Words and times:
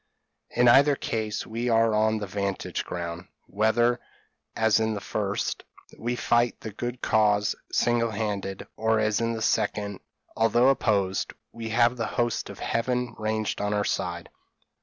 In 0.49 0.67
either 0.67 0.95
case 0.95 1.45
we 1.45 1.69
are 1.69 1.93
on 1.93 2.17
the 2.17 2.25
'vantage 2.25 2.83
ground, 2.85 3.27
whether, 3.45 3.99
as 4.55 4.79
in 4.79 4.95
the 4.95 4.99
first, 4.99 5.63
we 5.95 6.15
fight 6.15 6.59
the 6.61 6.71
good 6.71 7.03
cause 7.03 7.55
single 7.71 8.09
handed, 8.09 8.65
or 8.75 8.99
as 8.99 9.21
in 9.21 9.33
the 9.33 9.43
second, 9.43 9.99
although 10.35 10.69
opposed, 10.69 11.33
we 11.51 11.69
have 11.69 11.97
the 11.97 12.07
host 12.17 12.49
of 12.49 12.57
Heaven 12.57 13.13
ranged 13.19 13.61
on 13.61 13.75
our 13.75 13.85
side. 13.85 14.29